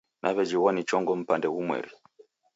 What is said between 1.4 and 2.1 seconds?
ghumweri